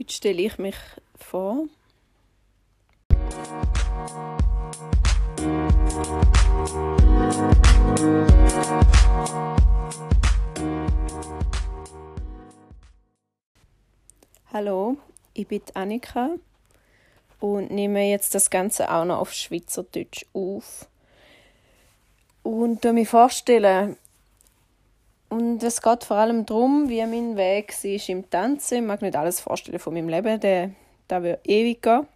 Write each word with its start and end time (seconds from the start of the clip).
Heute 0.00 0.14
stelle 0.14 0.40
ich 0.40 0.56
mich 0.56 0.76
vor. 1.14 1.66
Hallo, 14.50 14.96
ich 15.34 15.46
bin 15.46 15.60
Annika 15.74 16.30
und 17.38 17.70
nehme 17.70 18.08
jetzt 18.08 18.34
das 18.34 18.48
Ganze 18.48 18.90
auch 18.90 19.04
noch 19.04 19.18
auf 19.18 19.34
Schweizerdeutsch 19.34 20.24
auf. 20.32 20.88
Und 22.42 22.82
mich 22.94 23.10
vorstellen. 23.10 23.98
Und 25.30 25.62
es 25.62 25.80
geht 25.80 26.02
vor 26.02 26.16
allem 26.16 26.44
darum, 26.44 26.88
wie 26.88 27.00
mein 27.06 27.36
Weg 27.36 27.72
war 27.72 28.08
im 28.08 28.28
Tanzen. 28.28 28.78
Ich 28.78 28.84
mag 28.84 29.00
nicht 29.00 29.14
alles 29.14 29.38
vorstellen 29.38 29.78
von 29.78 29.94
meinem 29.94 30.08
Leben, 30.08 30.40
der, 30.40 30.72
der 31.08 31.22
wird 31.22 31.48
ewig 31.48 31.80
gehen. 31.82 32.06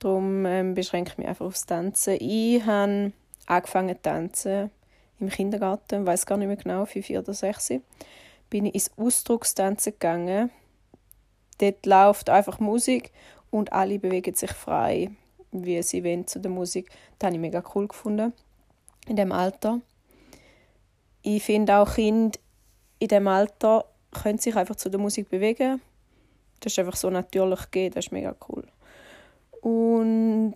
Darum 0.00 0.44
ähm, 0.44 0.74
beschränke 0.74 1.12
ich 1.12 1.18
mich 1.18 1.28
einfach 1.28 1.46
aufs 1.46 1.66
Tanzen. 1.66 2.18
Ich 2.20 2.64
habe 2.66 3.12
angefangen 3.46 3.94
zu 3.94 4.02
tanzen 4.02 4.70
im 5.20 5.30
Kindergarten, 5.30 6.02
ich 6.02 6.06
weiß 6.06 6.26
gar 6.26 6.36
nicht 6.36 6.48
mehr 6.48 6.56
genau, 6.56 6.84
fünf 6.84 7.08
oder 7.10 7.32
sechs. 7.32 7.72
Bin 8.50 8.66
ich 8.66 8.74
ins 8.74 8.90
Ausdruckstanzen 8.96 9.92
gegangen. 9.92 10.50
Dort 11.58 11.86
läuft 11.86 12.28
einfach 12.28 12.58
Musik 12.58 13.12
und 13.50 13.72
alle 13.72 14.00
bewegen 14.00 14.34
sich 14.34 14.50
frei, 14.50 15.10
wie 15.52 15.80
sie 15.82 16.04
wollen 16.04 16.26
zu 16.26 16.40
der 16.40 16.50
Musik. 16.50 16.90
Das 17.18 17.28
habe 17.28 17.36
ich 17.36 17.40
mega 17.40 17.62
cool 17.74 17.86
gefunden 17.86 18.32
in 19.06 19.14
dem 19.14 19.30
Alter. 19.30 19.80
Ich 21.28 21.42
finde 21.42 21.78
auch 21.78 21.92
Kinder 21.92 22.38
in 23.00 23.08
dem 23.08 23.26
Alter 23.26 23.84
können 24.12 24.38
sich 24.38 24.54
einfach 24.54 24.76
zu 24.76 24.88
der 24.88 25.00
Musik 25.00 25.28
bewegen. 25.28 25.82
Das 26.60 26.72
ist 26.72 26.78
einfach 26.78 26.94
so 26.94 27.10
natürlich 27.10 27.68
geht, 27.72 27.96
das 27.96 28.06
ist 28.06 28.12
mega 28.12 28.36
cool. 28.48 28.64
Und 29.60 30.54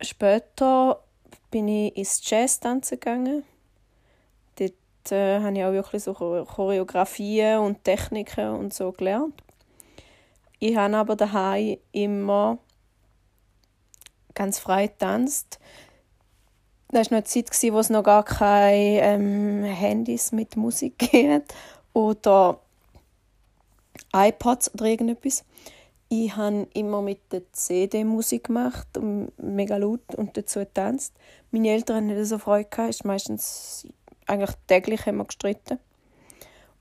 später 0.00 1.04
bin 1.50 1.68
ich 1.68 1.94
ins 1.98 2.22
Jazz-Tanzen 2.24 2.98
gegangen. 2.98 3.44
Dort 4.58 5.12
äh, 5.12 5.40
habe 5.40 5.58
ich 5.58 5.64
auch 5.64 5.72
wirklich 5.72 6.02
so 6.02 6.14
Choreografien 6.14 7.58
und 7.58 7.84
Techniken 7.84 8.48
und 8.54 8.72
so 8.72 8.92
gelernt. 8.92 9.34
Ich 10.60 10.76
habe 10.78 10.96
aber 10.96 11.14
daheim 11.14 11.76
immer 11.92 12.56
ganz 14.32 14.58
frei 14.58 14.86
getanzt. 14.86 15.60
Das 16.92 17.10
war 17.10 17.18
noch 17.18 17.24
eine 17.32 17.48
Zeit, 17.50 17.72
wo 17.72 17.78
es 17.78 17.90
noch 17.90 18.02
gar 18.02 18.24
keine 18.24 19.00
ähm, 19.00 19.64
Handys 19.64 20.32
mit 20.32 20.56
Musik 20.56 20.98
gab 21.12 21.42
oder 21.92 22.58
iPods 24.12 24.74
oder 24.74 24.86
irgendetwas. 24.86 25.44
Ich 26.08 26.34
habe 26.34 26.66
immer 26.74 27.02
mit 27.02 27.20
der 27.30 27.42
CD 27.52 28.02
Musik 28.02 28.44
gemacht 28.44 28.98
und 28.98 29.30
mega 29.38 29.76
laut 29.76 30.14
und 30.16 30.36
dazu 30.36 30.58
getanzt. 30.58 31.14
Meine 31.52 31.70
Eltern 31.70 31.96
hatten 31.96 32.06
nicht 32.08 32.28
so 32.28 32.38
Freude 32.38 32.68
gehabt, 32.68 32.90
ist 32.90 33.04
meistens 33.04 33.86
eigentlich 34.26 34.56
täglich 34.66 35.06
haben 35.06 35.24
gestritten. 35.24 35.78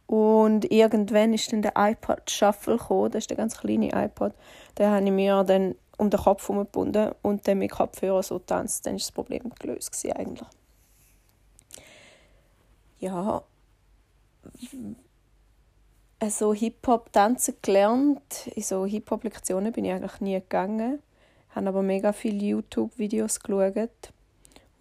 Und 0.07 0.71
irgendwann 0.71 1.33
ist 1.33 1.53
dann 1.53 1.61
der 1.61 1.73
iPod 1.75 2.31
Shuffle 2.31 2.77
gekommen, 2.77 3.11
das 3.11 3.23
ist 3.23 3.30
der 3.30 3.37
ganz 3.37 3.59
kleine 3.59 3.91
iPod. 3.93 4.33
Den 4.80 4.89
habe 4.89 5.05
ich 5.05 5.11
mir 5.11 5.43
dann 5.43 5.75
um 6.00 6.09
den 6.09 6.19
Kopf 6.19 6.47
gebunden 6.47 7.11
und 7.22 7.47
dann 7.47 7.59
mit 7.59 7.72
Kopfhörer 7.72 8.23
so 8.23 8.39
tanzt, 8.39 8.86
dann 8.86 8.95
ist 8.95 9.08
das 9.08 9.11
Problem 9.11 9.52
gelöst 9.59 10.05
eigentlich. 10.16 10.47
Ja, 13.00 13.44
also 16.20 16.53
Hip-Hop 16.53 17.11
tanzen 17.11 17.55
gelernt. 17.61 18.47
In 18.55 18.64
so 18.64 18.86
Hip-Hop-Lektionen 18.86 19.72
bin 19.72 19.86
ich 19.86 19.92
eigentlich 19.92 20.20
nie 20.22 20.36
gegangen. 20.36 21.02
Habe 21.50 21.70
aber 21.70 21.81
mega 21.81 22.14
viele 22.14 22.45
YouTube-Videos 22.45 23.39
geschaut 23.39 24.14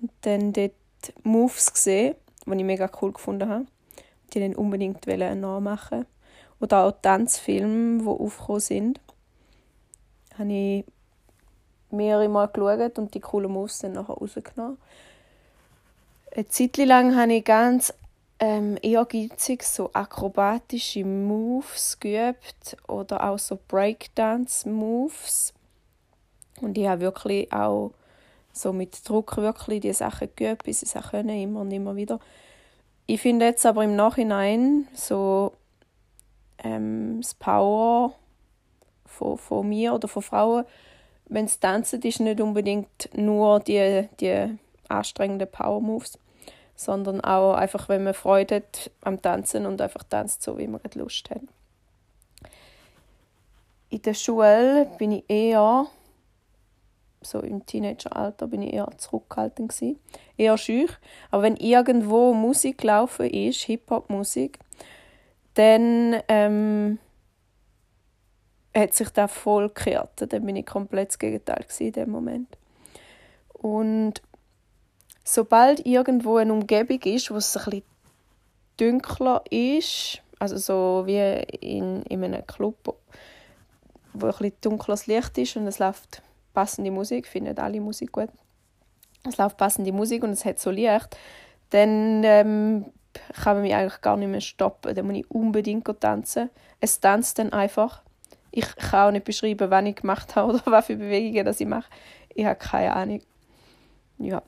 und 0.00 0.10
dann 0.22 0.52
dort 0.52 0.72
Moves 1.22 1.72
gesehen, 1.72 2.14
die 2.46 2.56
ich 2.56 2.64
mega 2.64 2.90
cool 3.00 3.12
gefunden 3.12 3.48
habe. 3.48 3.66
Die 4.32 4.40
dann 4.40 4.54
unbedingt 4.54 5.06
nachmachen 5.06 6.06
Oder 6.60 6.84
auch 6.84 6.92
Tanzfilme, 7.00 8.02
die 8.02 8.08
aufgekommen 8.08 8.60
sind. 8.60 9.00
Habe 10.36 10.52
ich 10.52 10.84
mehrere 11.90 12.28
Mal 12.28 12.46
geschaut 12.46 12.98
und 12.98 13.14
die 13.14 13.20
coolen 13.20 13.50
Moves 13.50 13.80
dann 13.80 13.92
nachher 13.92 14.14
rausgenommen. 14.14 14.78
Eine 16.34 16.48
Zeit 16.48 16.76
lang 16.76 17.16
habe 17.16 17.34
ich 17.34 17.44
ganz 17.44 17.92
ähm, 18.40 18.78
ehrgeizig 18.82 19.62
so 19.62 19.90
akrobatische 19.92 21.04
Moves 21.04 21.98
geübt 21.98 22.76
oder 22.86 23.24
auch 23.24 23.38
so 23.38 23.58
Breakdance-Moves. 23.68 25.52
Und 26.60 26.78
ich 26.78 26.86
habe 26.86 27.00
wirklich 27.00 27.52
auch 27.52 27.92
so 28.52 28.72
mit 28.72 29.08
Druck 29.08 29.36
wirklich 29.36 29.80
die 29.80 29.92
Sachen 29.92 30.28
geübt, 30.36 30.64
bis 30.64 30.82
ich 30.82 30.94
es 30.94 31.10
können, 31.10 31.30
immer 31.30 31.60
und 31.60 31.70
immer 31.70 31.96
wieder. 31.96 32.20
Ich 33.06 33.20
finde 33.20 33.46
jetzt 33.46 33.64
aber 33.64 33.84
im 33.84 33.96
Nachhinein 33.96 34.86
so 34.92 35.52
ähm, 36.58 37.20
das 37.22 37.34
Power 37.34 38.14
von, 39.06 39.38
von 39.38 39.68
mir 39.68 39.94
oder 39.94 40.08
von 40.08 40.22
Frauen 40.22 40.64
wenn 41.28 41.44
es 41.44 41.60
tanzen 41.60 42.02
ist, 42.02 42.20
nicht 42.20 42.40
unbedingt 42.40 43.10
nur 43.14 43.60
die, 43.60 44.08
die 44.20 44.58
anstrengenden 44.88 45.50
Power 45.50 45.80
Moves, 45.80 46.18
sondern 46.74 47.20
auch 47.20 47.54
einfach, 47.54 47.88
wenn 47.88 48.04
man 48.04 48.14
Freude 48.14 48.56
hat 48.56 48.90
am 49.02 49.20
Tanzen 49.20 49.66
und 49.66 49.80
einfach 49.80 50.04
tanzt, 50.04 50.42
so 50.42 50.58
wie 50.58 50.66
man 50.66 50.80
gerade 50.80 50.98
Lust 50.98 51.28
hat. 51.30 51.42
In 53.90 54.02
der 54.02 54.14
Schule 54.14 54.86
bin 54.98 55.12
ich 55.12 55.24
eher, 55.28 55.86
so 57.20 57.40
im 57.40 57.64
Teenageralter, 57.66 58.46
bin 58.46 58.62
ich 58.62 58.74
eher 58.74 58.88
zurückhaltend 58.96 59.70
gewesen, 59.70 59.98
eher 60.36 60.58
schüch. 60.58 60.90
Aber 61.30 61.42
wenn 61.42 61.56
irgendwo 61.56 62.32
Musik 62.34 62.82
laufen 62.84 63.26
ist, 63.26 63.62
Hip-Hop-Musik, 63.62 64.58
dann 65.54 66.22
ähm, 66.28 66.98
hat 68.74 68.94
sich 68.94 69.10
das 69.10 69.32
voll 69.32 69.68
gekehrt. 69.68 70.32
Dann 70.32 70.44
bin 70.44 70.56
ich 70.56 70.66
komplett 70.66 71.08
das 71.08 71.18
Gegenteil 71.18 71.64
in 71.78 71.92
dem 71.92 72.10
Moment. 72.10 72.56
Und 73.52 74.22
sobald 75.24 75.84
irgendwo 75.84 76.36
eine 76.36 76.52
Umgebung 76.52 77.00
ist, 77.02 77.30
wo 77.30 77.36
es 77.36 77.56
ein 77.56 77.64
bisschen 77.64 77.82
dunkler 78.78 79.42
ist, 79.50 80.22
also 80.38 80.56
so 80.56 81.06
wie 81.06 81.18
in, 81.60 82.02
in 82.04 82.24
einem 82.24 82.46
Club, 82.46 82.96
wo 84.14 84.26
ein 84.26 84.32
bisschen 84.32 84.52
dunkles 84.60 85.06
Licht 85.06 85.36
ist 85.38 85.56
und 85.56 85.66
es 85.66 85.78
läuft 85.78 86.22
passende 86.54 86.90
Musik, 86.90 87.26
finden 87.26 87.58
alle 87.58 87.80
Musik 87.80 88.12
gut. 88.12 88.30
Es 89.28 89.36
läuft 89.36 89.56
passende 89.56 89.92
Musik 89.92 90.22
und 90.22 90.30
es 90.30 90.44
hat 90.44 90.60
so 90.60 90.70
Licht, 90.70 91.16
dann 91.70 92.22
ähm, 92.24 92.86
kann 93.42 93.56
man 93.56 93.62
mich 93.62 93.74
eigentlich 93.74 94.00
gar 94.00 94.16
nicht 94.16 94.28
mehr 94.28 94.40
stoppen. 94.40 94.94
Dann 94.94 95.06
muss 95.06 95.16
ich 95.16 95.30
unbedingt 95.30 95.88
tanzen. 96.00 96.50
Es 96.80 97.00
tanzt 97.00 97.38
dann 97.38 97.52
einfach. 97.52 98.02
Ich 98.50 98.76
kann 98.76 99.08
auch 99.08 99.12
nicht 99.12 99.24
beschreiben, 99.24 99.70
was 99.70 99.84
ich 99.84 99.96
gemacht 99.96 100.36
habe 100.36 100.54
oder 100.54 100.62
was 100.66 100.86
für 100.86 100.96
Bewegungen 100.96 101.44
das 101.44 101.60
ich 101.60 101.66
mache. 101.66 101.90
Ich 102.34 102.44
habe 102.44 102.56
keine 102.56 102.94
Ahnung. 102.94 103.22
Ja. 104.18 104.42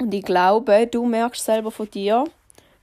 Und 0.00 0.12
ich 0.12 0.22
glaube, 0.22 0.86
du 0.86 1.04
merkst 1.06 1.44
selber 1.44 1.70
von 1.70 1.90
dir, 1.90 2.24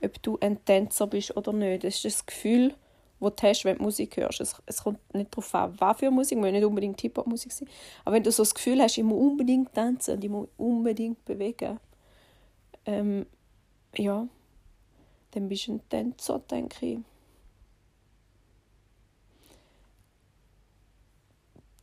ob 0.01 0.23
du 0.23 0.37
ein 0.41 0.63
Tänzer 0.63 1.07
bist 1.07 1.35
oder 1.35 1.51
nicht. 1.53 1.83
Das 1.83 1.95
ist 1.95 2.05
das 2.05 2.25
Gefühl, 2.25 2.73
das 3.19 3.35
du 3.35 3.47
hast, 3.47 3.65
wenn 3.65 3.77
du 3.77 3.83
Musik 3.83 4.17
hörst. 4.17 4.41
Es, 4.41 4.55
es 4.65 4.83
kommt 4.83 4.99
nicht 5.13 5.31
darauf 5.31 5.53
an, 5.55 5.75
was 5.79 5.97
für 5.97 6.11
Musik, 6.11 6.37
muss 6.37 6.51
nicht 6.51 6.63
unbedingt 6.63 7.01
Hip-Hop-Musik 7.01 7.51
sein. 7.51 7.67
Aber 8.05 8.15
wenn 8.15 8.23
du 8.23 8.31
so 8.31 8.43
das 8.43 8.53
Gefühl 8.53 8.81
hast, 8.81 8.97
ich 8.97 9.03
muss 9.03 9.19
unbedingt 9.19 9.73
tanzen 9.73 10.15
und 10.15 10.23
ich 10.23 10.29
muss 10.29 10.47
unbedingt 10.57 11.23
bewegen, 11.25 11.79
ähm, 12.85 13.25
ja, 13.95 14.27
dann 15.31 15.49
bist 15.49 15.67
du 15.67 15.73
ein 15.73 15.89
Tänzer, 15.89 16.39
denke 16.39 16.85
ich. 16.85 16.99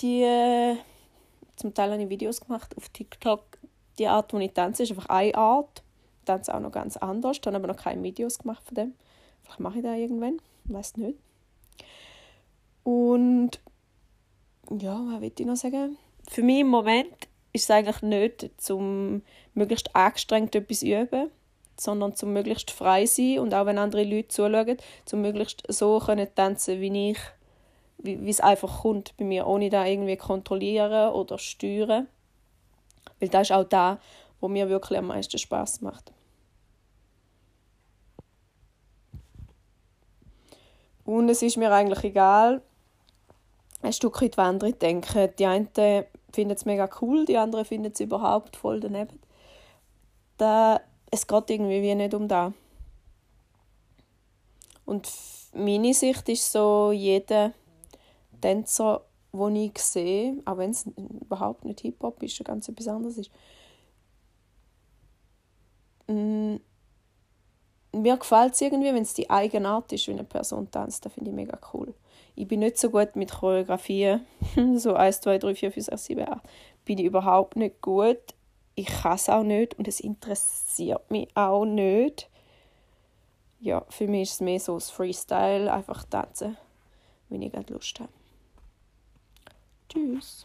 Die 0.01 0.77
zum 1.57 1.73
Teil 1.75 1.91
habe 1.91 2.03
ich 2.03 2.09
Videos 2.09 2.41
gemacht 2.41 2.77
auf 2.77 2.89
TikTok. 2.91 3.43
Die 3.99 4.07
Art, 4.07 4.33
wie 4.35 4.45
ich 4.45 4.53
tanze, 4.53 4.83
ist 4.83 4.91
einfach 4.91 5.09
eine 5.09 5.35
Art. 5.35 5.83
Ich 6.21 6.27
tanze 6.27 6.55
auch 6.55 6.61
noch 6.61 6.73
ganz 6.73 6.97
anders. 6.97 7.39
Ich 7.41 7.47
habe 7.47 7.57
aber 7.57 7.69
noch 7.69 7.77
keine 7.77 8.03
Videos 8.03 8.39
gemacht 8.39 8.63
von 8.65 8.75
dem. 8.75 8.95
Vielleicht 9.43 9.61
mache 9.61 9.79
ich 9.79 9.85
das 9.85 9.97
irgendwann. 9.97 10.39
Ich 10.65 10.75
weiß 10.75 10.97
nicht. 10.99 11.19
Und 12.85 13.59
ja, 14.71 15.01
was 15.11 15.21
will 15.21 15.33
ich 15.37 15.47
noch 15.47 15.57
sagen? 15.57 15.97
Für 16.29 16.43
mich 16.43 16.61
im 16.61 16.69
Moment 16.69 17.15
ist 17.53 17.65
es 17.65 17.71
eigentlich 17.71 18.03
nicht, 18.03 18.51
zum 18.59 19.23
möglichst 19.55 19.95
angestrengt 19.97 20.55
etwas 20.55 20.83
üben, 20.83 21.31
sondern 21.79 22.15
zum 22.17 22.33
möglichst 22.33 22.71
frei 22.71 23.07
sein 23.07 23.39
und 23.39 23.55
auch 23.55 23.67
wenn 23.67 23.79
andere 23.79 24.05
Leute 24.05 24.29
zuschauen, 24.29 24.77
zum 25.05 25.23
möglichst 25.23 25.63
so 25.69 25.99
können 26.01 26.29
tanzen, 26.35 26.81
wie 26.81 27.11
ich 27.11 27.19
wie 27.99 28.29
es 28.29 28.41
einfach 28.41 28.83
kommt 28.83 29.17
bei 29.17 29.25
mir, 29.25 29.47
ohne 29.47 29.71
da 29.71 29.85
irgendwie 29.85 30.17
kontrollieren 30.17 31.13
oder 31.13 31.39
steuern. 31.39 32.09
Weil 33.19 33.29
das 33.29 33.51
ist 33.51 33.57
auch 33.57 33.65
da, 33.65 33.99
wo 34.41 34.49
mir 34.49 34.69
wirklich 34.69 34.99
am 34.99 35.07
meisten 35.07 35.39
Spaß 35.39 35.81
macht. 35.81 36.13
Und 41.05 41.29
es 41.29 41.41
ist 41.41 41.57
mir 41.57 41.73
eigentlich 41.73 42.03
egal, 42.05 42.63
ein 43.83 43.93
Stück 43.93 44.21
weit 44.21 44.39
andere 44.39 44.73
denken. 44.73 45.31
Die 45.39 45.47
einen 45.47 45.69
finden 46.33 46.55
es 46.55 46.65
mega 46.65 46.89
cool, 47.01 47.25
die 47.25 47.39
anderen 47.39 47.65
finden 47.65 47.93
es 47.93 48.01
überhaupt 48.01 48.57
voll 48.57 48.81
daneben. 48.81 49.21
Da, 50.37 50.81
es 51.11 51.27
geht 51.27 51.51
irgendwie 51.51 51.83
wie 51.83 51.95
nicht 51.95 52.13
um 52.13 52.29
da. 52.29 52.53
Und 54.85 55.09
meine 55.55 55.95
Sicht 55.95 56.29
ist 56.29 56.53
so, 56.53 56.93
jeder 56.93 57.53
Tänzer, 58.41 59.03
den 59.33 59.57
ich 59.57 59.79
sehe, 59.79 60.41
auch 60.45 60.59
wenn 60.59 60.71
es 60.71 60.87
überhaupt 60.87 61.65
nicht 61.65 61.81
Hip-Hop 61.81 62.23
ist, 62.23 62.45
ganz 62.45 62.69
etwas 62.69 62.89
anderes 62.89 63.19
ist, 63.19 63.31
mm, 66.09 66.57
mir 67.93 68.17
gefällt 68.17 68.55
es 68.55 68.61
irgendwie, 68.61 68.93
wenn 68.93 69.03
es 69.03 69.15
die 69.15 69.31
eigene 69.31 69.69
Art 69.69 69.93
ist, 69.93 70.07
wie 70.07 70.13
eine 70.13 70.25
Person 70.25 70.71
tanzt. 70.71 71.05
Das 71.05 71.13
finde 71.13 71.31
ich 71.31 71.37
mega 71.37 71.59
cool. 71.73 71.95
Ich 72.35 72.47
bin 72.47 72.61
nicht 72.61 72.79
so 72.79 72.91
gut 72.91 73.17
mit 73.17 73.33
Choreografien. 73.33 74.27
so 74.77 74.95
1, 74.95 75.21
2, 75.23 75.39
3, 75.39 75.55
4, 75.55 75.73
5, 75.73 75.87
6, 75.87 76.05
7, 76.05 76.29
8. 76.29 76.43
Bin 76.85 76.99
ich 76.99 77.07
überhaupt 77.07 77.57
nicht 77.57 77.81
gut. 77.81 78.19
Ich 78.75 78.87
kann 78.87 79.15
es 79.15 79.29
auch 79.29 79.43
nicht 79.43 79.79
und 79.79 79.89
es 79.89 80.01
interessiert 80.01 81.11
mich 81.11 81.29
auch 81.35 81.65
nicht. 81.65 82.29
Ja, 83.59 83.85
für 83.89 84.07
mich 84.07 84.23
ist 84.23 84.35
es 84.35 84.41
mehr 84.41 84.61
so 84.61 84.75
das 84.75 84.91
Freestyle, 84.91 85.73
einfach 85.73 86.05
tanzen, 86.05 86.59
wenn 87.31 87.41
ich 87.41 87.53
gerade 87.53 87.73
Lust 87.73 87.99
habe. 88.01 88.11
Tschüss. 89.89 90.45